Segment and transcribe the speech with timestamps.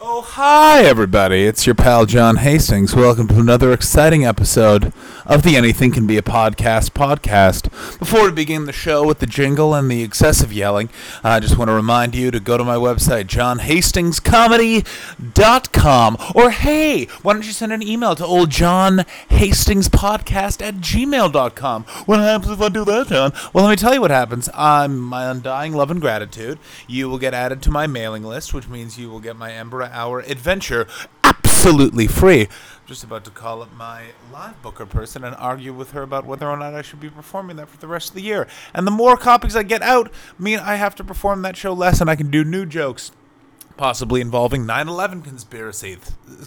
[0.00, 1.44] Oh, hi, everybody.
[1.44, 2.94] It's your pal John Hastings.
[2.94, 4.92] Welcome to another exciting episode
[5.26, 7.64] of the Anything Can Be a Podcast podcast.
[7.98, 10.88] Before we begin the show with the jingle and the excessive yelling,
[11.24, 16.16] I just want to remind you to go to my website, johnhastingscomedy.com.
[16.32, 21.82] Or, hey, why don't you send an email to old John Hastings Podcast at gmail.com?
[22.06, 23.32] What happens if I do that, John?
[23.52, 24.48] Well, let me tell you what happens.
[24.54, 26.60] I'm my undying love and gratitude.
[26.86, 29.87] You will get added to my mailing list, which means you will get my Ember
[29.92, 30.86] Hour adventure
[31.24, 32.48] absolutely free.
[32.86, 36.48] Just about to call up my live booker person and argue with her about whether
[36.48, 38.46] or not I should be performing that for the rest of the year.
[38.72, 42.00] And the more copies I get out, mean I have to perform that show less
[42.00, 43.12] and I can do new jokes
[43.78, 45.96] possibly involving 9/11 conspiracy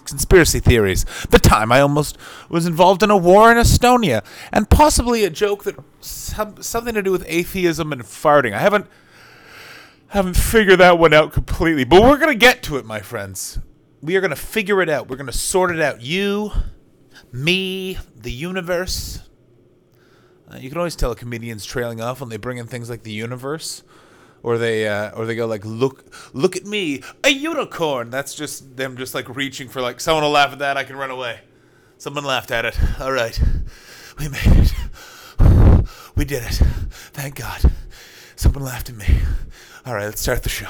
[0.04, 1.04] conspiracy theories.
[1.30, 2.16] The time I almost
[2.48, 7.02] was involved in a war in Estonia, and possibly a joke that some, something to
[7.02, 8.52] do with atheism and farting.
[8.52, 8.86] I haven't
[10.12, 13.58] haven't figured that one out completely, but we're gonna get to it, my friends.
[14.02, 15.08] We are gonna figure it out.
[15.08, 16.02] We're gonna sort it out.
[16.02, 16.52] You,
[17.32, 19.20] me, the universe.
[20.50, 23.04] Uh, you can always tell a comedian's trailing off when they bring in things like
[23.04, 23.82] the universe,
[24.42, 28.76] or they uh, or they go like, "Look, look at me, a unicorn." That's just
[28.76, 30.76] them, just like reaching for like someone will laugh at that.
[30.76, 31.40] I can run away.
[31.96, 32.78] Someone laughed at it.
[33.00, 33.40] All right,
[34.18, 34.72] we made it.
[36.14, 36.60] We did it.
[37.14, 37.62] Thank God.
[38.36, 39.06] Someone laughed at me.
[39.84, 40.68] All right, let's start the show.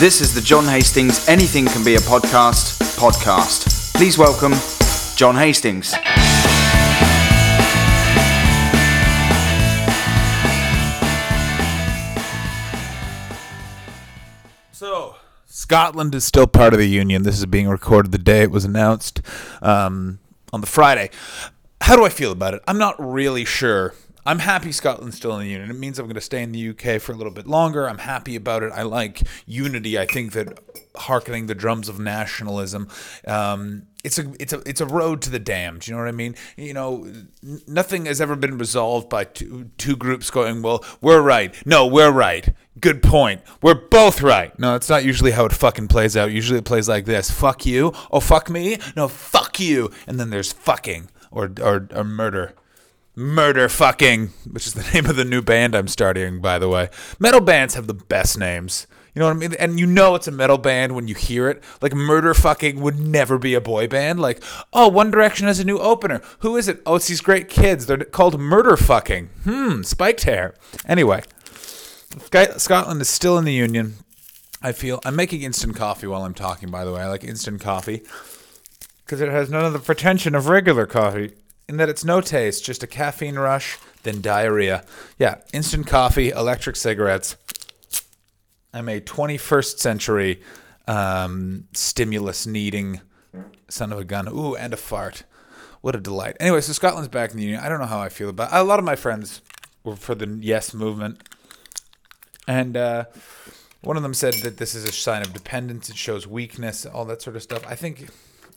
[0.00, 3.94] This is the John Hastings Anything Can Be a Podcast podcast.
[3.94, 4.54] Please welcome
[5.14, 5.90] John Hastings.
[14.72, 17.24] So, Scotland is still part of the Union.
[17.24, 19.20] This is being recorded the day it was announced
[19.60, 20.18] um,
[20.50, 21.10] on the Friday.
[21.82, 22.62] How do I feel about it?
[22.66, 23.92] I'm not really sure.
[24.30, 25.72] I'm happy Scotland's still in the Union.
[25.72, 27.88] It means I'm going to stay in the UK for a little bit longer.
[27.88, 28.70] I'm happy about it.
[28.72, 29.98] I like unity.
[29.98, 30.56] I think that
[30.94, 32.86] hearkening the drums of nationalism,
[33.26, 35.88] um, it's a it's a it's a road to the damned.
[35.88, 36.36] You know what I mean?
[36.56, 37.12] You know,
[37.66, 41.52] nothing has ever been resolved by two two groups going, well, we're right.
[41.66, 42.54] No, we're right.
[42.78, 43.40] Good point.
[43.60, 44.56] We're both right.
[44.60, 46.30] No, it's not usually how it fucking plays out.
[46.30, 47.92] Usually it plays like this: fuck you.
[48.12, 48.78] Oh, fuck me.
[48.94, 49.90] No, fuck you.
[50.06, 52.54] And then there's fucking or or, or murder.
[53.20, 56.88] Murder fucking, which is the name of the new band I'm starting, by the way.
[57.18, 58.86] Metal bands have the best names.
[59.14, 59.54] You know what I mean?
[59.54, 61.62] And you know it's a metal band when you hear it.
[61.82, 64.20] Like Murder fucking would never be a boy band.
[64.20, 64.42] Like,
[64.72, 66.22] oh, One Direction has a new opener.
[66.38, 66.80] Who is it?
[66.86, 67.86] Oh, it's these great kids.
[67.86, 69.28] They're called Murder fucking.
[69.44, 70.54] Hmm, spiked hair.
[70.86, 71.22] Anyway,
[72.56, 73.96] Scotland is still in the Union.
[74.62, 76.70] I feel I'm making instant coffee while I'm talking.
[76.70, 78.02] By the way, I like instant coffee
[79.04, 81.32] because it has none of the pretension of regular coffee
[81.70, 84.84] in that it's no taste, just a caffeine rush, then diarrhea.
[85.18, 87.36] Yeah, instant coffee, electric cigarettes.
[88.74, 90.42] I'm a 21st century
[90.88, 93.00] um, stimulus needing
[93.68, 94.26] son of a gun.
[94.28, 95.22] Ooh, and a fart.
[95.80, 96.36] What a delight.
[96.40, 97.62] Anyway, so Scotland's back in the Union.
[97.62, 98.56] I don't know how I feel about it.
[98.56, 99.40] A lot of my friends
[99.84, 101.22] were for the Yes movement.
[102.48, 103.04] And uh,
[103.80, 105.88] one of them said that this is a sign of dependence.
[105.88, 107.64] It shows weakness, all that sort of stuff.
[107.64, 108.08] I think,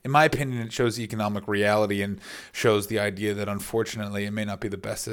[0.06, 2.20] in my opinion, it shows economic reality and
[2.52, 5.06] shows the idea that unfortunately it may not be the best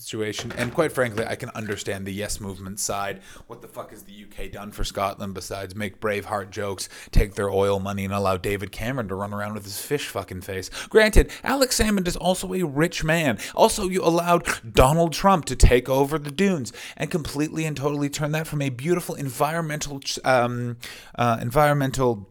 [0.00, 0.52] situation.
[0.56, 3.20] And quite frankly, I can understand the yes movement side.
[3.46, 7.50] What the fuck has the UK done for Scotland besides make Braveheart jokes, take their
[7.50, 10.70] oil money, and allow David Cameron to run around with his fish fucking face?
[10.88, 13.38] Granted, Alex Salmond is also a rich man.
[13.54, 18.32] Also, you allowed Donald Trump to take over the dunes and completely and totally turn
[18.32, 20.78] that from a beautiful environmental, um,
[21.16, 22.30] uh, environmental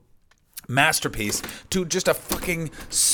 [0.67, 2.71] masterpiece to just a fucking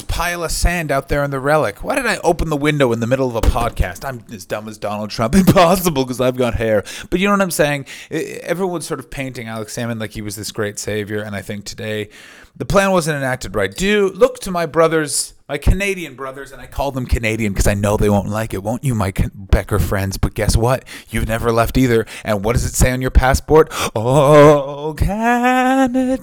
[0.08, 1.84] pile of sand out there in the relic.
[1.84, 4.06] Why did I open the window in the middle of a podcast?
[4.06, 5.36] I'm as dumb as Donald Trump.
[5.36, 6.84] Impossible because I've got hair.
[7.10, 7.86] But you know what I'm saying?
[8.12, 11.66] Everyone's sort of painting Alex Salmond like he was this great savior, and I think
[11.66, 12.10] today
[12.56, 13.74] the plan wasn't enacted right.
[13.74, 17.74] Do look to my brothers, my Canadian brothers, and I call them Canadian because I
[17.74, 20.18] know they won't like it, won't you, my Becker friends?
[20.18, 20.86] But guess what?
[21.10, 22.06] You've never left either.
[22.24, 23.68] And what does it say on your passport?
[23.96, 26.18] Oh, Canada.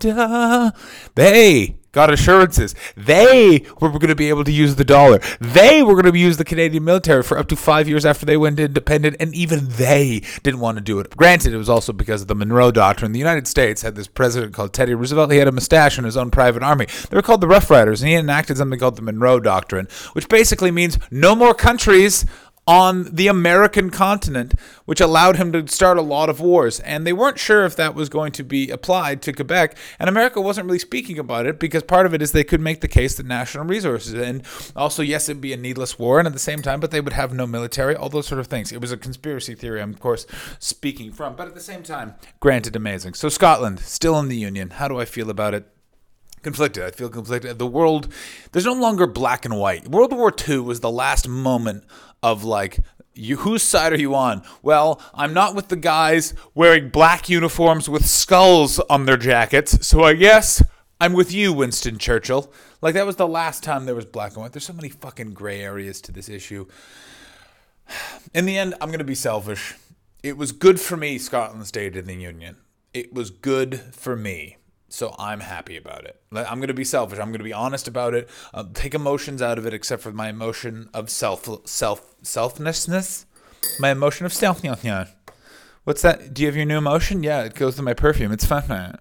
[1.14, 2.74] They got assurances.
[2.96, 5.20] They were going to be able to use the dollar.
[5.40, 8.36] They were going to use the Canadian military for up to five years after they
[8.36, 11.16] went independent, and even they didn't want to do it.
[11.16, 13.12] Granted, it was also because of the Monroe Doctrine.
[13.12, 15.32] The United States had this president called Teddy Roosevelt.
[15.32, 16.86] He had a mustache and his own private army.
[17.08, 20.28] They were called the Rough Riders, and he enacted something called the Monroe Doctrine, which
[20.28, 22.24] basically means no more countries
[22.66, 24.54] on the American continent,
[24.84, 26.78] which allowed him to start a lot of wars.
[26.80, 29.76] And they weren't sure if that was going to be applied to Quebec.
[29.98, 32.80] And America wasn't really speaking about it because part of it is they could make
[32.80, 34.14] the case that national resources.
[34.14, 34.42] And
[34.76, 36.18] also, yes, it'd be a needless war.
[36.18, 38.46] And at the same time, but they would have no military, all those sort of
[38.46, 38.72] things.
[38.72, 40.26] It was a conspiracy theory, I'm, of course,
[40.58, 41.34] speaking from.
[41.34, 43.14] But at the same time, granted, amazing.
[43.14, 44.70] So, Scotland, still in the Union.
[44.70, 45.66] How do I feel about it?
[46.42, 46.82] conflicted.
[46.82, 47.58] I feel conflicted.
[47.58, 48.12] The world,
[48.52, 49.88] there's no longer black and white.
[49.88, 51.84] World War II was the last moment
[52.22, 52.80] of like
[53.14, 54.42] you, whose side are you on?
[54.62, 60.04] Well, I'm not with the guys wearing black uniforms with skulls on their jackets, so
[60.04, 60.62] I guess
[61.00, 62.52] I'm with you, Winston Churchill.
[62.80, 64.52] Like that was the last time there was black and white.
[64.52, 66.66] There's so many fucking gray areas to this issue.
[68.34, 69.74] In the end, I'm to be selfish.
[70.22, 72.56] It was good for me Scotland stayed in the union.
[72.92, 74.58] It was good for me.
[74.92, 76.20] So I'm happy about it.
[76.32, 77.20] I'm going to be selfish.
[77.20, 78.28] I'm going to be honest about it.
[78.52, 83.24] Uh, take emotions out of it, except for my emotion of self self selflessness.
[83.78, 84.62] My emotion of self.
[85.84, 86.34] What's that?
[86.34, 87.22] Do you have your new emotion?
[87.22, 88.32] Yeah, it goes with my perfume.
[88.32, 88.98] It's fun.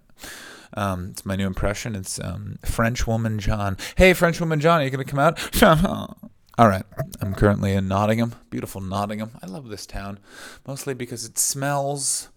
[0.76, 1.96] Um, it's my new impression.
[1.96, 3.76] It's um, French woman John.
[3.96, 5.64] Hey, French woman John, are you going to come out?
[6.60, 6.86] All right.
[7.20, 8.36] I'm currently in Nottingham.
[8.52, 9.32] Beautiful Nottingham.
[9.42, 10.20] I love this town,
[10.68, 12.30] mostly because it smells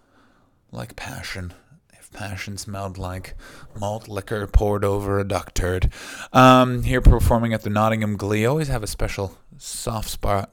[0.70, 1.52] like passion
[2.12, 3.34] passion smelled like
[3.78, 5.92] malt liquor poured over a duck turd.
[6.32, 8.44] Um, here performing at the Nottingham Glee.
[8.44, 10.52] I always have a special soft spot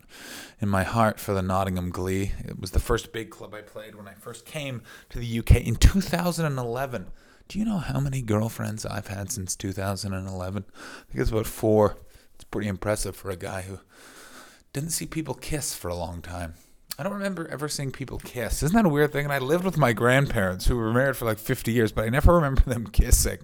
[0.62, 2.32] in my heart for the Nottingham Glee.
[2.46, 5.58] It was the first big club I played when I first came to the UK
[5.58, 7.08] in 2011.
[7.48, 10.66] Do you know how many girlfriends I've had since 2011?
[10.68, 11.98] I think it's about four.
[12.36, 13.80] It's pretty impressive for a guy who
[14.72, 16.54] didn't see people kiss for a long time.
[17.00, 18.62] I don't remember ever seeing people kiss.
[18.62, 19.24] Isn't that a weird thing?
[19.24, 22.10] And I lived with my grandparents who were married for like 50 years, but I
[22.10, 23.38] never remember them kissing.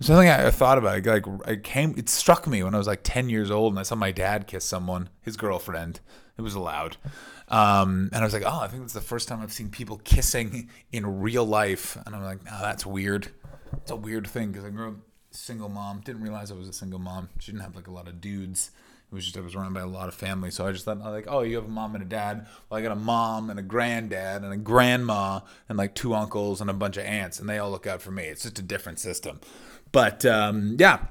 [0.00, 1.02] Something I thought about.
[1.06, 3.84] Like I came, it struck me when I was like 10 years old, and I
[3.84, 6.00] saw my dad kiss someone, his girlfriend.
[6.36, 6.98] It was allowed,
[7.48, 9.98] um, and I was like, oh, I think it's the first time I've seen people
[10.04, 13.26] kissing in real life, and I'm like, oh, that's weird.
[13.78, 14.94] It's a weird thing because I grew up
[15.32, 16.00] single mom.
[16.04, 17.28] Didn't realize I was a single mom.
[17.40, 18.70] She didn't have like a lot of dudes
[19.10, 20.98] it was just I was surrounded by a lot of family, so I just thought
[21.00, 22.46] like, oh, you have a mom and a dad.
[22.68, 26.60] Well, I got a mom and a granddad and a grandma and like two uncles
[26.60, 28.24] and a bunch of aunts, and they all look out for me.
[28.24, 29.40] It's just a different system,
[29.92, 31.06] but um, yeah.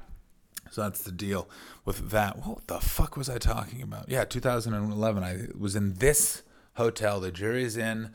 [0.70, 1.48] So that's the deal
[1.86, 2.46] with that.
[2.46, 4.08] What the fuck was I talking about?
[4.08, 5.24] Yeah, 2011.
[5.24, 6.42] I was in this
[6.74, 7.20] hotel.
[7.20, 8.10] The Jurys Inn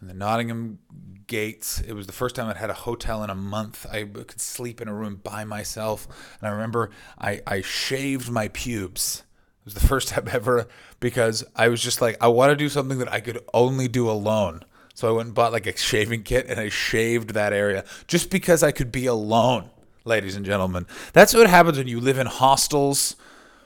[0.00, 0.78] the Nottingham
[1.26, 1.80] gates.
[1.80, 3.86] It was the first time I'd had a hotel in a month.
[3.90, 6.06] I could sleep in a room by myself.
[6.40, 9.24] And I remember I, I shaved my pubes
[9.68, 10.66] was the first time ever
[10.98, 14.10] because I was just like, I want to do something that I could only do
[14.10, 14.64] alone.
[14.94, 18.30] So I went and bought like a shaving kit and I shaved that area just
[18.30, 19.70] because I could be alone,
[20.04, 20.86] ladies and gentlemen.
[21.12, 23.14] That's what happens when you live in hostels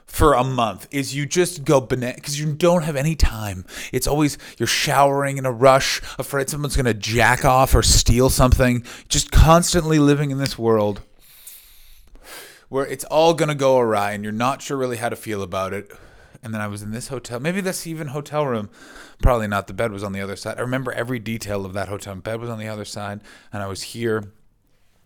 [0.05, 3.65] for a month is you just go banana because you don't have any time.
[3.93, 8.85] It's always you're showering in a rush, afraid someone's gonna jack off or steal something.
[9.09, 11.01] Just constantly living in this world
[12.73, 15.75] where it's all gonna go awry and you're not sure really how to feel about
[15.75, 15.93] it.
[16.43, 18.71] And then I was in this hotel, maybe this even hotel room.
[19.21, 19.67] Probably not.
[19.67, 20.57] The bed was on the other side.
[20.57, 22.15] I remember every detail of that hotel.
[22.15, 23.21] Bed was on the other side,
[23.53, 24.33] and I was here,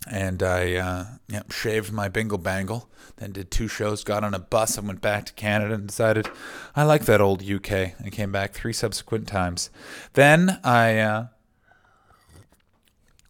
[0.09, 2.89] and I uh, yeah, shaved my bingle bangle.
[3.17, 4.05] Then did two shows.
[4.05, 6.31] Got on a bus and went back to Canada and decided
[6.77, 7.73] I like that old UK.
[7.99, 9.71] and came back three subsequent times.
[10.13, 11.27] Then I uh,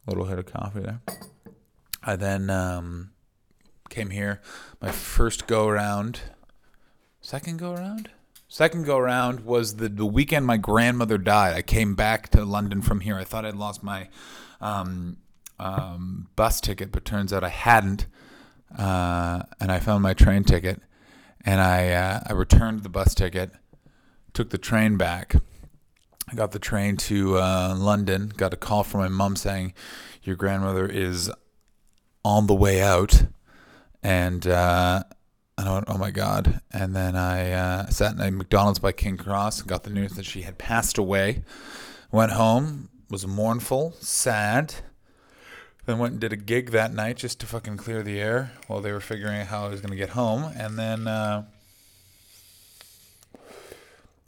[0.07, 1.00] little hit of coffee there.
[2.05, 3.12] I then um,
[3.88, 4.40] came here.
[4.81, 6.21] My first go around,
[7.21, 8.11] second go around,
[8.49, 11.55] second go around was the the weekend my grandmother died.
[11.55, 13.16] I came back to London from here.
[13.16, 14.09] I thought I'd lost my
[14.61, 15.19] um,
[15.59, 18.07] um, bus ticket, but turns out I hadn't.
[18.76, 20.83] Uh, and I found my train ticket,
[21.45, 23.52] and I uh, I returned the bus ticket,
[24.33, 25.37] took the train back.
[26.28, 28.33] I got the train to uh, London.
[28.37, 29.73] Got a call from my mom saying,
[30.23, 31.31] "Your grandmother is
[32.25, 33.26] on the way out."
[34.07, 35.03] And uh,
[35.59, 36.61] I went, oh my god!
[36.73, 40.13] And then I uh, sat in a McDonald's by King Cross and got the news
[40.13, 41.43] that she had passed away.
[42.13, 44.77] Went home, was mournful, sad.
[45.87, 48.81] Then went and did a gig that night just to fucking clear the air while
[48.81, 50.53] they were figuring out how I was gonna get home.
[50.57, 51.47] And then uh,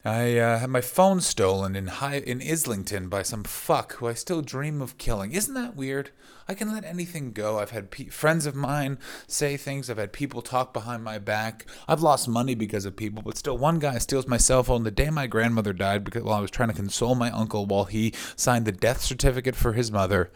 [0.05, 4.15] I uh, had my phone stolen in high in Islington by some fuck who I
[4.15, 5.33] still dream of killing.
[5.33, 6.11] Isn't that weird?
[6.47, 7.59] I can let anything go.
[7.59, 9.91] I've had pe- friends of mine say things.
[9.91, 11.67] I've had people talk behind my back.
[11.89, 14.93] I've lost money because of people, but still, one guy steals my cell phone the
[14.93, 18.15] day my grandmother died because while I was trying to console my uncle while he
[18.37, 20.31] signed the death certificate for his mother,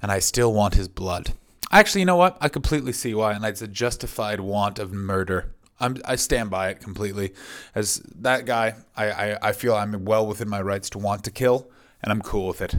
[0.00, 1.32] and I still want his blood.
[1.72, 2.38] Actually, you know what?
[2.40, 5.52] I completely see why, and it's a justified want of murder.
[5.80, 7.34] I'm, I stand by it completely.
[7.74, 11.30] As that guy, I, I, I feel I'm well within my rights to want to
[11.30, 11.70] kill,
[12.02, 12.76] and I'm cool with it.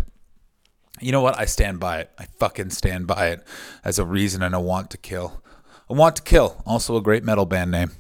[1.00, 1.40] You know what?
[1.40, 2.12] I stand by it.
[2.18, 3.46] I fucking stand by it
[3.86, 5.42] as a reason and a want to kill.
[5.90, 7.92] A want to kill, also a great metal band name.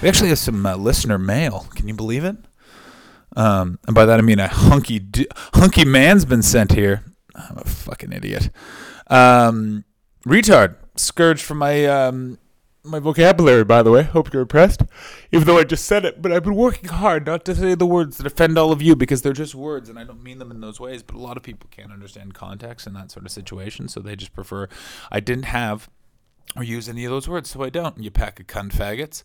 [0.00, 1.66] We actually have some uh, listener mail.
[1.74, 2.36] Can you believe it?
[3.36, 7.04] Um, and by that I mean a hunky d- hunky man's been sent here.
[7.34, 8.50] I'm a fucking idiot.
[9.08, 9.84] Um,
[10.26, 10.76] retard.
[10.96, 12.38] Scourge from my um,
[12.84, 14.02] my vocabulary, by the way.
[14.02, 14.82] Hope you're impressed.
[15.30, 17.86] Even though I just said it, but I've been working hard not to say the
[17.86, 20.50] words that offend all of you because they're just words and I don't mean them
[20.50, 21.02] in those ways.
[21.02, 24.16] But a lot of people can't understand context in that sort of situation, so they
[24.16, 24.68] just prefer
[25.10, 25.88] I didn't have
[26.56, 28.02] or use any of those words, so I don't.
[28.02, 29.22] You pack of cunt faggots.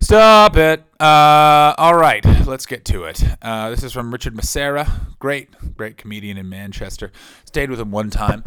[0.00, 0.84] Stop it.
[1.00, 3.22] Uh, all right, let's get to it.
[3.42, 5.16] Uh, this is from Richard Massera.
[5.18, 7.12] Great, great comedian in Manchester.
[7.44, 8.44] Stayed with him one time.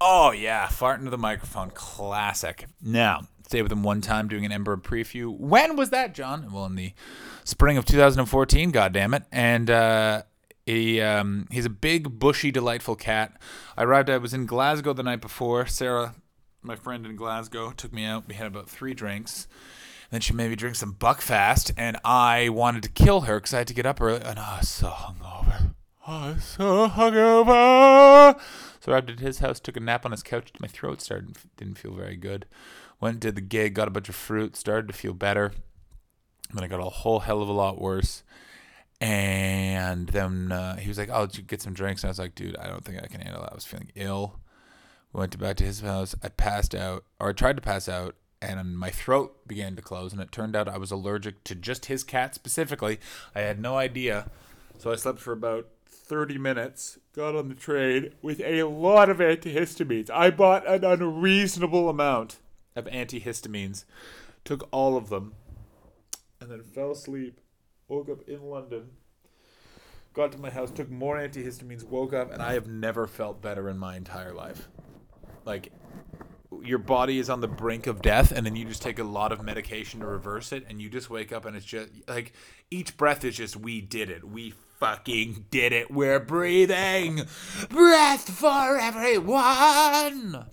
[0.00, 1.70] Oh, yeah, fart into the microphone.
[1.70, 2.66] Classic.
[2.82, 5.36] Now, stayed with him one time doing an Ember preview.
[5.36, 6.52] When was that, John?
[6.52, 6.92] Well, in the
[7.44, 9.22] spring of 2014, God damn it.
[9.32, 10.22] And, uh,
[10.66, 13.40] he um, he's a big, bushy, delightful cat.
[13.76, 14.10] I arrived.
[14.10, 15.64] I was in Glasgow the night before.
[15.66, 16.16] Sarah,
[16.60, 18.26] my friend in Glasgow, took me out.
[18.26, 19.46] We had about three drinks.
[20.10, 23.58] Then she made me drink some Buckfast, and I wanted to kill her because I
[23.58, 25.74] had to get up early, and I was so hungover.
[26.06, 28.40] I was so hungover.
[28.80, 30.52] So I arrived at his house, took a nap on his couch.
[30.60, 32.46] My throat started didn't feel very good.
[33.00, 35.52] Went did the gig, got a bunch of fruit, started to feel better.
[36.52, 38.22] Then I got a whole hell of a lot worse.
[39.00, 42.18] And then uh, he was like, "Oh, did you get some drinks?" And I was
[42.18, 43.52] like, "Dude, I don't think I can handle that.
[43.52, 44.40] I was feeling ill."
[45.12, 46.14] Went to back to his house.
[46.22, 50.12] I passed out, or I tried to pass out, and my throat began to close.
[50.12, 52.98] And it turned out I was allergic to just his cat specifically.
[53.34, 54.30] I had no idea,
[54.78, 56.98] so I slept for about 30 minutes.
[57.14, 60.10] Got on the train with a lot of antihistamines.
[60.10, 62.36] I bought an unreasonable amount
[62.74, 63.84] of antihistamines.
[64.44, 65.34] Took all of them,
[66.40, 67.40] and then fell asleep
[67.88, 68.88] woke up in London,
[70.12, 73.68] got to my house, took more antihistamines, woke up, and I have never felt better
[73.68, 74.68] in my entire life.
[75.44, 75.72] Like,
[76.62, 79.32] your body is on the brink of death, and then you just take a lot
[79.32, 82.32] of medication to reverse it, and you just wake up, and it's just like
[82.70, 84.24] each breath is just, we did it.
[84.24, 85.90] We fucking did it.
[85.90, 87.22] We're breathing.
[87.68, 90.46] Breath for everyone.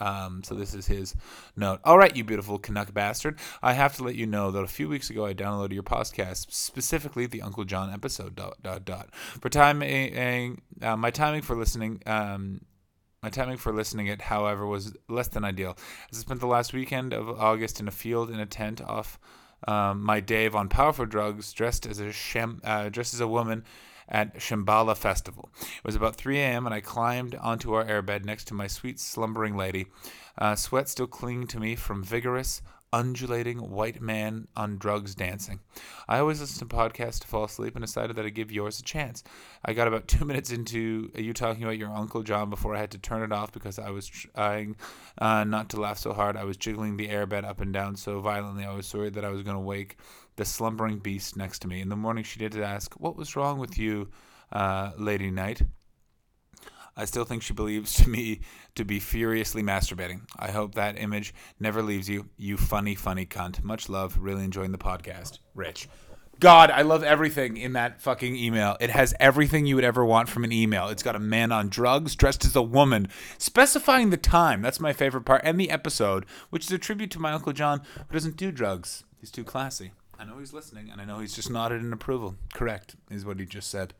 [0.00, 1.14] Um, so this is his
[1.56, 1.80] note.
[1.84, 3.38] All right, you beautiful Canuck bastard.
[3.62, 6.52] I have to let you know that a few weeks ago I downloaded your podcast,
[6.52, 8.34] specifically the Uncle John episode.
[8.34, 9.14] Dot dot dot.
[9.14, 12.02] For timing, uh, my timing for listening.
[12.06, 12.62] Um,
[13.22, 15.76] my timing for listening it, however, was less than ideal.
[16.10, 19.18] As I spent the last weekend of August in a field in a tent off
[19.68, 23.64] um, my Dave on powerful drugs, dressed as a shem, uh, dressed as a woman
[24.12, 25.48] at Shambala Festival.
[25.60, 29.00] It was about 3 a.m., and I climbed onto our airbed next to my sweet
[29.00, 29.86] slumbering lady,
[30.38, 32.60] uh, sweat still clinging to me from vigorous,
[32.92, 35.60] undulating white man on drugs dancing.
[36.06, 38.82] I always listen to podcasts to fall asleep and decided that I'd give yours a
[38.82, 39.24] chance.
[39.64, 42.90] I got about two minutes into you talking about your Uncle John before I had
[42.90, 44.76] to turn it off because I was trying
[45.16, 46.36] uh, not to laugh so hard.
[46.36, 49.30] I was jiggling the airbed up and down so violently I was worried that I
[49.30, 49.96] was going to wake
[50.36, 51.80] the slumbering beast next to me.
[51.80, 54.08] In the morning, she did ask, What was wrong with you,
[54.50, 55.62] uh, Lady Knight?
[56.96, 58.40] I still think she believes to me
[58.74, 60.22] to be furiously masturbating.
[60.38, 63.62] I hope that image never leaves you, you funny, funny cunt.
[63.62, 64.18] Much love.
[64.18, 65.38] Really enjoying the podcast.
[65.54, 65.88] Rich.
[66.40, 68.76] God, I love everything in that fucking email.
[68.80, 70.88] It has everything you would ever want from an email.
[70.88, 73.08] It's got a man on drugs dressed as a woman,
[73.38, 74.60] specifying the time.
[74.60, 75.42] That's my favorite part.
[75.44, 79.04] And the episode, which is a tribute to my Uncle John, who doesn't do drugs.
[79.20, 79.92] He's too classy.
[80.18, 82.36] I know he's listening, and I know he's just nodded in approval.
[82.54, 83.94] Correct, is what he just said.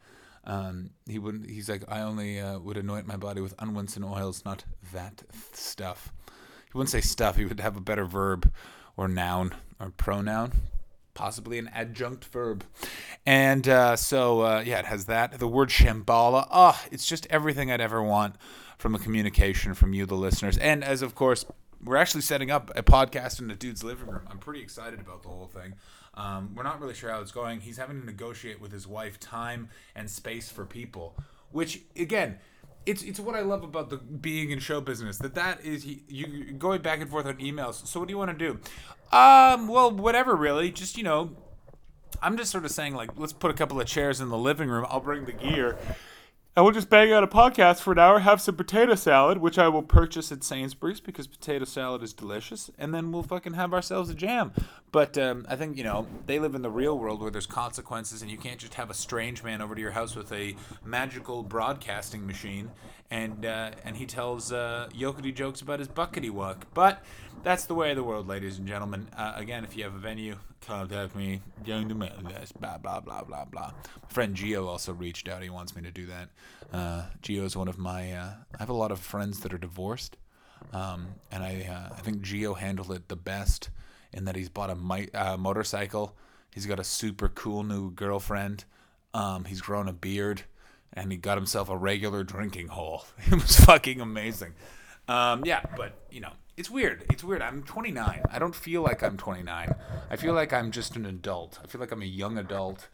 [0.44, 1.48] Um, he wouldn't.
[1.48, 6.12] He's like, I only uh, would anoint my body with unwholesome oils, not that stuff.
[6.26, 7.36] He wouldn't say stuff.
[7.36, 8.52] He would have a better verb,
[8.96, 10.52] or noun, or pronoun,
[11.14, 12.64] possibly an adjunct verb.
[13.24, 15.38] And uh, so, uh, yeah, it has that.
[15.38, 16.46] The word Shambala.
[16.50, 18.36] Ah, oh, it's just everything I'd ever want
[18.78, 20.58] from a communication from you, the listeners.
[20.58, 21.44] And as of course,
[21.84, 24.22] we're actually setting up a podcast in the dude's living room.
[24.30, 25.74] I'm pretty excited about the whole thing.
[26.14, 27.60] Um, we're not really sure how it's going.
[27.60, 31.16] He's having to negotiate with his wife time and space for people,
[31.50, 32.38] which again,
[32.84, 35.18] it's it's what I love about the being in show business.
[35.18, 37.86] That that is he, you going back and forth on emails.
[37.86, 38.58] So what do you want to do?
[39.16, 40.70] Um, well, whatever, really.
[40.70, 41.36] Just you know,
[42.20, 44.68] I'm just sort of saying like, let's put a couple of chairs in the living
[44.68, 44.86] room.
[44.88, 45.78] I'll bring the gear.
[46.54, 49.58] And we'll just bang out a podcast for an hour, have some potato salad, which
[49.58, 53.72] I will purchase at Sainsbury's because potato salad is delicious, and then we'll fucking have
[53.72, 54.52] ourselves a jam.
[54.90, 58.20] But um, I think, you know, they live in the real world where there's consequences,
[58.20, 60.54] and you can't just have a strange man over to your house with a
[60.84, 62.70] magical broadcasting machine,
[63.10, 66.66] and uh, and he tells uh, yokety jokes about his buckety wuck.
[66.74, 67.02] But
[67.42, 69.08] that's the way of the world, ladies and gentlemen.
[69.16, 71.40] Uh, again, if you have a venue, contact me.
[71.64, 73.72] Young to this, blah blah blah blah blah.
[74.02, 75.42] My friend Geo also reached out.
[75.42, 76.28] He wants me to do that.
[76.72, 78.12] Uh, Geo is one of my.
[78.12, 80.16] Uh, I have a lot of friends that are divorced,
[80.72, 83.70] um, and I uh, I think Geo handled it the best
[84.12, 86.16] in that he's bought a mi- uh, motorcycle.
[86.52, 88.64] He's got a super cool new girlfriend.
[89.14, 90.42] Um, he's grown a beard,
[90.92, 93.04] and he got himself a regular drinking hole.
[93.26, 94.52] It was fucking amazing.
[95.08, 97.04] Um, yeah, but you know, it's weird.
[97.10, 97.42] It's weird.
[97.42, 98.22] I'm 29.
[98.30, 99.74] I don't feel like I'm 29.
[100.10, 101.58] I feel like I'm just an adult.
[101.62, 102.88] I feel like I'm a young adult.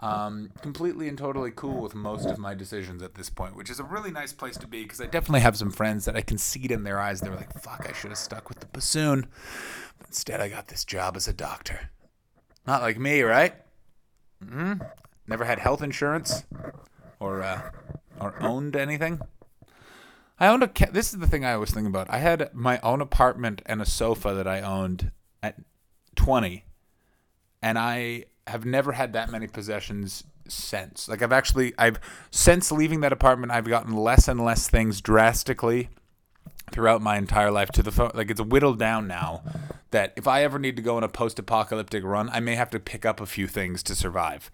[0.00, 3.80] Um, completely and totally cool with most of my decisions at this point, which is
[3.80, 6.36] a really nice place to be because I definitely have some friends that I can
[6.36, 7.20] see it in their eyes.
[7.20, 9.26] They're like, fuck, I should have stuck with the bassoon.
[9.98, 11.90] But instead, I got this job as a doctor.
[12.66, 13.54] Not like me, right?
[14.44, 14.82] Mm-hmm.
[15.26, 16.44] Never had health insurance
[17.18, 17.70] or, uh,
[18.20, 19.20] or owned anything.
[20.38, 20.68] I owned a.
[20.68, 22.10] Ca- this is the thing I always think about.
[22.10, 25.12] I had my own apartment and a sofa that I owned
[25.42, 25.56] at
[26.16, 26.64] 20,
[27.62, 31.08] and I have never had that many possessions since.
[31.08, 32.00] Like I've actually, I've
[32.30, 35.88] since leaving that apartment, I've gotten less and less things drastically
[36.72, 38.10] throughout my entire life to the phone.
[38.14, 39.42] Like it's whittled down now
[39.92, 42.80] that if I ever need to go on a post-apocalyptic run, I may have to
[42.80, 44.50] pick up a few things to survive.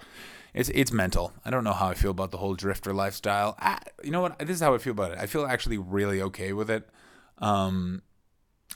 [0.55, 1.33] It's it's mental.
[1.45, 3.57] I don't know how I feel about the whole drifter lifestyle.
[3.59, 4.39] I, you know what?
[4.39, 5.19] This is how I feel about it.
[5.19, 6.89] I feel actually really okay with it.
[7.39, 8.03] Um,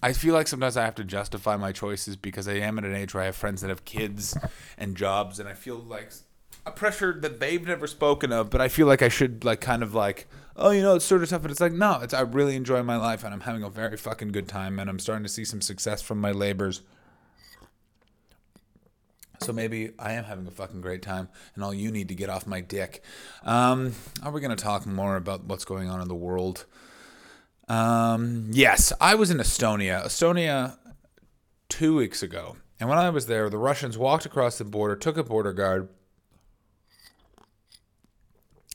[0.02, 2.94] I feel like sometimes I have to justify my choices because I am at an
[2.94, 4.36] age where I have friends that have kids
[4.78, 6.10] and jobs, and I feel like
[6.66, 8.50] a pressure that they've never spoken of.
[8.50, 11.22] But I feel like I should like kind of like, oh, you know, it's sort
[11.22, 11.42] of tough.
[11.42, 13.96] But it's like no, it's I really enjoy my life, and I'm having a very
[13.96, 16.82] fucking good time, and I'm starting to see some success from my labors.
[19.40, 22.30] So maybe I am having a fucking great time, and all you need to get
[22.30, 23.02] off my dick.
[23.42, 26.66] Um, are we going to talk more about what's going on in the world?
[27.68, 30.04] Um, yes, I was in Estonia.
[30.04, 30.78] Estonia
[31.68, 32.56] two weeks ago.
[32.80, 35.88] And when I was there, the Russians walked across the border, took a border guard,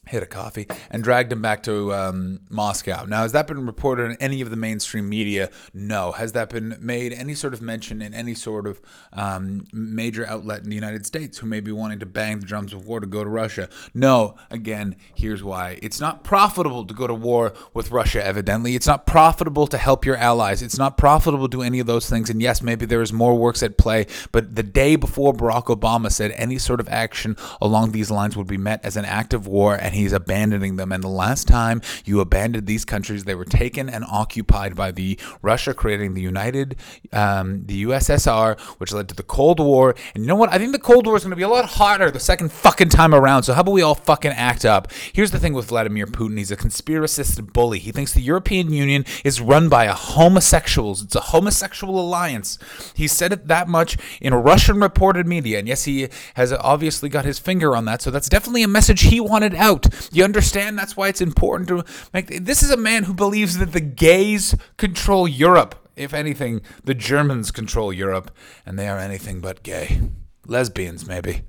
[0.09, 3.05] hit a coffee, and dragged him back to um, Moscow.
[3.05, 5.51] Now, has that been reported in any of the mainstream media?
[5.73, 6.11] No.
[6.11, 8.81] Has that been made any sort of mention in any sort of
[9.13, 12.73] um, major outlet in the United States who may be wanting to bang the drums
[12.73, 13.69] of war to go to Russia?
[13.93, 14.35] No.
[14.49, 15.77] Again, here's why.
[15.83, 18.75] It's not profitable to go to war with Russia, evidently.
[18.75, 20.63] It's not profitable to help your allies.
[20.63, 22.31] It's not profitable to do any of those things.
[22.31, 26.11] And yes, maybe there is more works at play, but the day before Barack Obama
[26.11, 29.45] said any sort of action along these lines would be met as an act of
[29.45, 30.91] war, and he's abandoning them.
[30.91, 35.19] And the last time you abandoned these countries, they were taken and occupied by the
[35.41, 36.75] Russia, creating the United,
[37.13, 39.95] um, the USSR, which led to the Cold War.
[40.13, 40.51] And you know what?
[40.51, 42.89] I think the Cold War is going to be a lot hotter the second fucking
[42.89, 43.43] time around.
[43.43, 44.91] So how about we all fucking act up?
[45.13, 47.79] Here's the thing with Vladimir Putin: he's a conspiracist bully.
[47.79, 51.03] He thinks the European Union is run by a homosexuals.
[51.03, 52.57] It's a homosexual alliance.
[52.93, 57.25] He said it that much in Russian reported media, and yes, he has obviously got
[57.25, 58.01] his finger on that.
[58.01, 59.87] So that's definitely a message he wanted out.
[60.11, 60.77] You understand?
[60.77, 62.45] That's why it's important to make.
[62.45, 65.75] This is a man who believes that the gays control Europe.
[65.95, 68.31] If anything, the Germans control Europe,
[68.65, 69.99] and they are anything but gay.
[70.45, 71.43] Lesbians, maybe.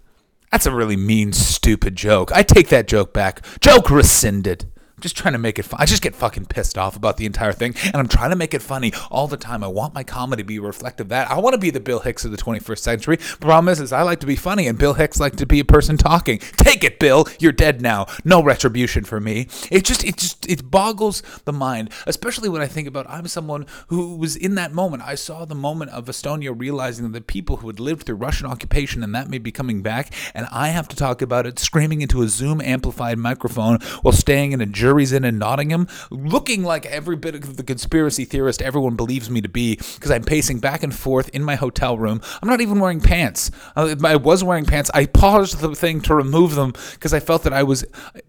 [0.51, 2.33] That's a really mean, stupid joke.
[2.35, 3.45] I take that joke back.
[3.61, 4.67] Joke rescinded.
[5.01, 5.81] I'm just trying to make it fun.
[5.81, 8.53] I just get fucking pissed off about the entire thing, and I'm trying to make
[8.53, 9.65] it funny all the time.
[9.65, 11.31] I want my comedy to be reflective of that.
[11.31, 13.17] I want to be the Bill Hicks of the 21st century.
[13.17, 15.59] The problem is, is I like to be funny, and Bill Hicks like to be
[15.59, 16.37] a person talking.
[16.59, 17.27] Take it, Bill.
[17.39, 18.09] You're dead now.
[18.27, 19.49] No retribution for me.
[19.71, 23.65] It just, it just, it boggles the mind, especially when I think about I'm someone
[23.87, 25.03] who was in that moment.
[25.03, 28.47] I saw the moment of Estonia realizing that the people who had lived through Russian
[28.47, 32.03] occupation and that may be coming back, and I have to talk about it screaming
[32.03, 36.85] into a Zoom amplified microphone while staying in a Jurys Inn in Nottingham, looking like
[36.87, 40.83] every bit of the conspiracy theorist everyone believes me to be, because I'm pacing back
[40.83, 42.21] and forth in my hotel room.
[42.43, 43.53] I'm not even wearing pants.
[43.77, 44.91] Uh, I was wearing pants.
[44.93, 47.85] I paused the thing to remove them because I felt that I was,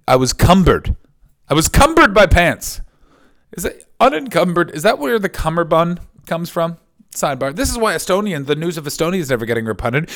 [0.08, 0.96] I was cumbered.
[1.50, 2.82] I was cumbered by pants.
[3.54, 4.72] Is it unencumbered?
[4.72, 6.78] Is that where the cummerbund comes from?
[7.16, 7.54] Sidebar.
[7.54, 10.10] This is why Estonian, the news of Estonia is never getting repunted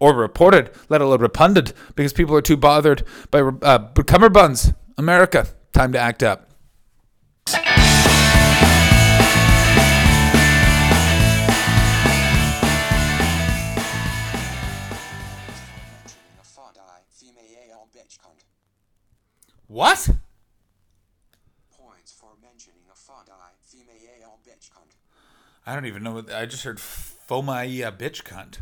[0.00, 4.74] or reported, let alone repunded, because people are too bothered by uh, cummerbunds.
[4.98, 6.48] America, Time to act up.
[19.66, 20.10] What?
[21.78, 22.94] Points for mentioning a
[24.46, 24.92] bitch cunt.
[25.66, 28.58] I don't even know what I just heard Fomaia bitch cunt.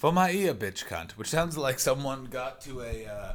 [0.00, 3.32] Fomaia bitch cunt, which sounds like someone got to a uh,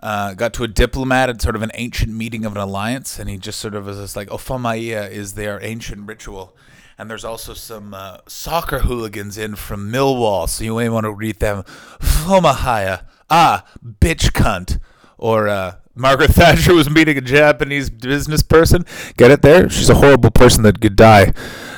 [0.00, 3.28] uh, got to a diplomat at sort of an ancient meeting of an alliance, and
[3.28, 6.56] he just sort of was just like, "Oh, Fomaia is their ancient ritual."
[6.96, 11.12] And there's also some uh, soccer hooligans in from Millwall, so you may want to
[11.12, 11.64] read them.
[12.00, 14.78] Fomahaya, ah, bitch cunt,
[15.18, 18.84] or uh, Margaret Thatcher was meeting a Japanese business person.
[19.16, 19.68] Get it there?
[19.68, 21.32] She's a horrible person that could die.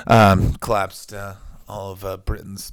[0.07, 1.35] Um, collapsed uh,
[1.69, 2.73] all of uh, Britain's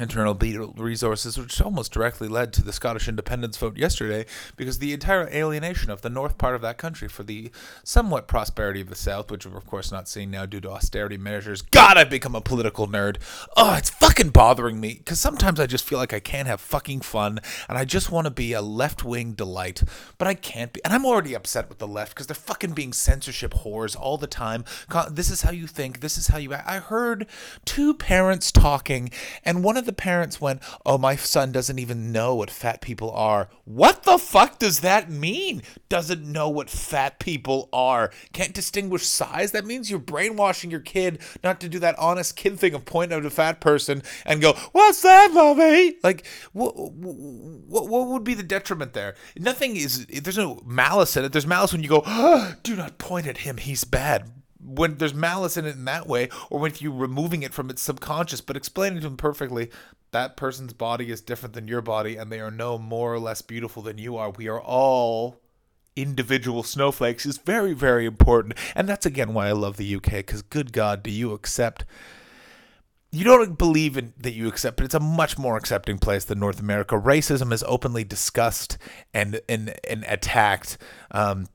[0.00, 4.24] internal resources, which almost directly led to the Scottish independence vote yesterday,
[4.56, 7.50] because the entire alienation of the north part of that country for the
[7.84, 11.18] somewhat prosperity of the south, which we're of course not seeing now due to austerity
[11.18, 11.60] measures.
[11.60, 13.18] God, I've become a political nerd.
[13.56, 17.02] Oh, it's fucking bothering me because sometimes I just feel like I can't have fucking
[17.02, 19.82] fun, and I just want to be a left wing delight,
[20.16, 20.82] but I can't be.
[20.84, 24.26] And I'm already upset with the left because they're fucking being censorship whores all the
[24.26, 24.64] time.
[25.10, 26.00] This is how you think.
[26.00, 26.66] This is how you act.
[26.66, 27.26] I heard
[27.66, 29.10] two parents talking,
[29.44, 33.10] and one of the parents went, Oh, my son doesn't even know what fat people
[33.12, 33.48] are.
[33.64, 35.62] What the fuck does that mean?
[35.88, 38.10] Doesn't know what fat people are.
[38.32, 39.52] Can't distinguish size?
[39.52, 43.18] That means you're brainwashing your kid not to do that honest kid thing of pointing
[43.18, 45.96] at a fat person and go, What's that, mommy?
[46.02, 49.14] Like, what, what, what would be the detriment there?
[49.36, 51.32] Nothing is, there's no malice in it.
[51.32, 53.56] There's malice when you go, oh, Do not point at him.
[53.56, 57.52] He's bad when there's malice in it in that way, or when you're removing it
[57.52, 59.70] from its subconscious, but explaining to them perfectly
[60.12, 63.42] that person's body is different than your body, and they are no more or less
[63.42, 64.30] beautiful than you are.
[64.30, 65.40] We are all
[65.96, 68.54] individual snowflakes is very, very important.
[68.74, 71.84] And that's again why I love the UK, because good God, do you accept.
[73.10, 76.40] You don't believe in that you accept, but it's a much more accepting place than
[76.40, 76.94] North America.
[76.94, 78.78] Racism is openly discussed
[79.12, 80.78] and and, and attacked.
[81.10, 81.46] Um,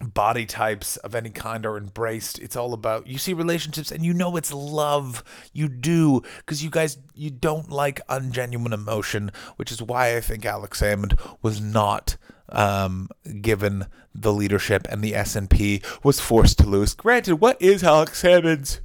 [0.00, 2.38] body types of any kind are embraced.
[2.38, 5.24] It's all about you see relationships and you know it's love.
[5.52, 10.44] You do because you guys you don't like ungenuine emotion, which is why I think
[10.44, 12.16] Alex Salmond was not
[12.48, 13.08] um,
[13.40, 16.94] given the leadership and the SNP was forced to lose.
[16.94, 18.80] Granted, what is Alex Salmond's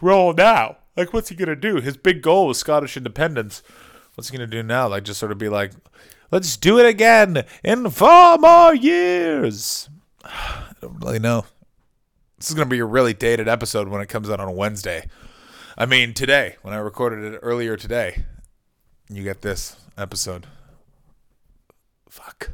[0.00, 0.78] role now?
[0.96, 1.76] Like, what's he gonna do?
[1.76, 3.62] His big goal was Scottish independence.
[4.14, 4.88] What's he gonna do now?
[4.88, 5.72] Like, just sort of be like,
[6.30, 9.88] Let's do it again in four more years.
[10.24, 11.46] I don't really know.
[12.38, 14.52] This is going to be a really dated episode when it comes out on a
[14.52, 15.08] Wednesday.
[15.78, 18.24] I mean, today, when I recorded it earlier today,
[19.08, 20.46] you get this episode.
[22.08, 22.50] Fuck.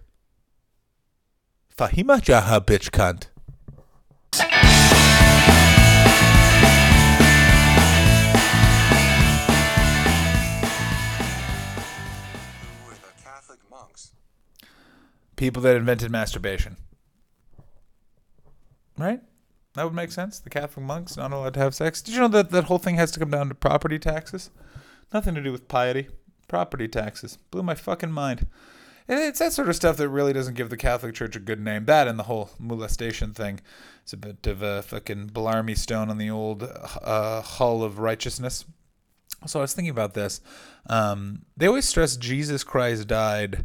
[1.77, 3.27] Fahima Jaha bitch cunt.
[15.43, 16.77] People that invented masturbation.
[18.97, 19.21] Right?
[19.75, 20.39] That would make sense.
[20.39, 22.01] The Catholic monks not allowed to have sex.
[22.01, 24.51] Did you know that that whole thing has to come down to property taxes?
[25.13, 26.07] Nothing to do with piety.
[26.47, 27.39] Property taxes.
[27.51, 28.47] Blew my fucking mind.
[29.09, 31.87] It's that sort of stuff that really doesn't give the Catholic Church a good name.
[31.87, 33.59] That and the whole molestation thing.
[34.05, 38.65] It's a bit of a fucking blarney stone on the old uh, hull of righteousness.
[39.49, 40.41] So I was thinking about this.
[40.87, 43.65] Um, they always stress Jesus Christ died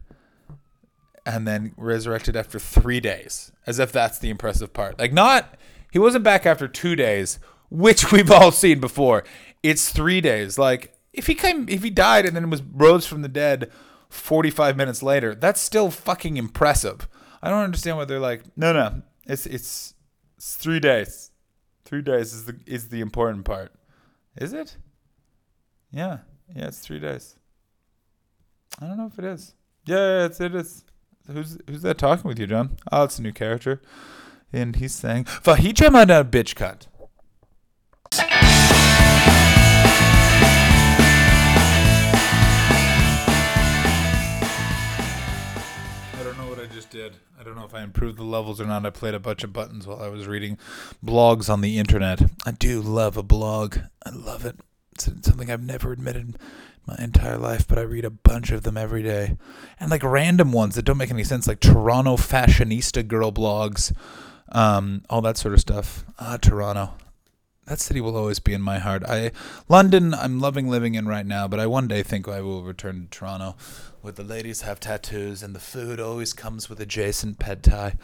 [1.28, 4.98] and then resurrected after three days, as if that's the impressive part.
[4.98, 5.56] Like, not,
[5.92, 7.38] he wasn't back after two days,
[7.70, 9.26] which we've all seen before.
[9.62, 10.58] It's three days.
[10.58, 13.70] Like, if he came, if he died and then was rose from the dead
[14.10, 17.10] 45 minutes later, that's still fucking impressive.
[17.44, 19.96] I don't understand why they're like, no, no, it's, it's,
[20.38, 21.32] it's three days.
[21.84, 23.74] Three days is the, is the important part.
[24.38, 24.78] Is it?
[25.92, 26.20] Yeah.
[26.56, 27.36] Yeah, it's three days.
[28.80, 29.56] I don't know if it is.
[29.86, 30.86] Yeah, it's, it is.
[31.32, 32.78] Who's who's that talking with you, John?
[32.90, 33.82] Oh, it's a new character,
[34.54, 36.88] and he's saying "Fahijamana bitch cut."
[38.14, 38.24] I
[46.24, 47.18] don't know what I just did.
[47.38, 48.86] I don't know if I improved the levels or not.
[48.86, 50.58] I played a bunch of buttons while I was reading
[51.06, 52.22] blogs on the internet.
[52.46, 53.80] I do love a blog.
[54.06, 54.56] I love it.
[54.94, 56.38] It's something I've never admitted
[56.88, 59.38] my entire life, but I read a bunch of them every day.
[59.80, 63.94] And like random ones that don't make any sense, like Toronto fashionista girl blogs,
[64.52, 66.06] um, all that sort of stuff.
[66.18, 66.94] Ah, Toronto.
[67.66, 69.04] That city will always be in my heart.
[69.04, 69.32] I
[69.68, 73.10] London, I'm loving living in right now, but I one day think I will return
[73.12, 73.58] to Toronto,
[74.00, 77.96] where the ladies have tattoos and the food always comes with adjacent pad thai.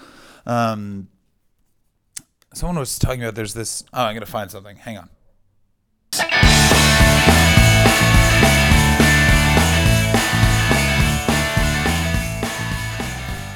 [0.46, 1.08] Um,
[2.54, 3.86] someone was talking about there's this.
[3.93, 4.76] Oh, I'm gonna find something.
[4.76, 5.10] Hang on.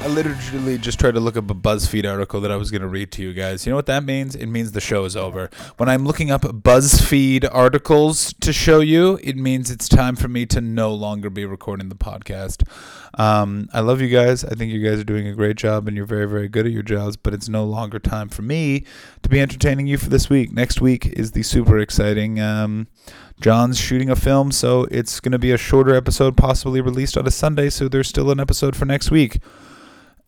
[0.07, 2.87] I literally just tried to look up a BuzzFeed article that I was going to
[2.87, 3.65] read to you guys.
[3.65, 4.35] You know what that means?
[4.35, 5.49] It means the show is over.
[5.75, 10.45] When I'm looking up BuzzFeed articles to show you, it means it's time for me
[10.45, 12.65] to no longer be recording the podcast.
[13.19, 14.45] Um, I love you guys.
[14.45, 16.71] I think you guys are doing a great job and you're very, very good at
[16.71, 18.85] your jobs, but it's no longer time for me
[19.23, 20.53] to be entertaining you for this week.
[20.53, 22.39] Next week is the super exciting.
[22.39, 22.87] Um,
[23.41, 27.27] John's shooting a film, so it's going to be a shorter episode, possibly released on
[27.27, 29.39] a Sunday, so there's still an episode for next week.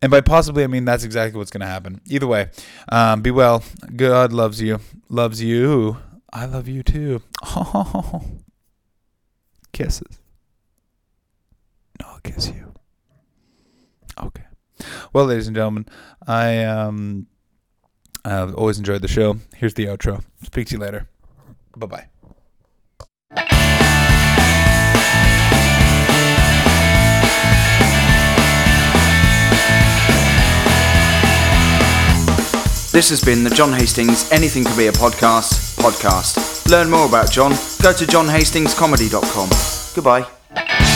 [0.01, 2.01] And by possibly, I mean that's exactly what's going to happen.
[2.07, 2.49] Either way,
[2.89, 3.63] um, be well.
[3.95, 4.79] God loves you.
[5.09, 5.97] Loves you.
[6.31, 7.21] I love you too.
[7.43, 8.23] Oh,
[9.73, 10.19] kisses.
[11.99, 12.73] No, I'll kiss you.
[14.21, 14.43] Okay.
[15.11, 15.85] Well, ladies and gentlemen,
[16.27, 17.27] I um,
[18.23, 19.37] I've always enjoyed the show.
[19.55, 20.23] Here's the outro.
[20.43, 21.09] Speak to you later.
[21.75, 22.18] Bye bye.
[32.91, 36.67] This has been the John Hastings Anything Can Be a Podcast podcast.
[36.69, 37.51] Learn more about John,
[37.83, 39.49] go to johnhastingscomedy.com.
[39.95, 40.88] Goodbye.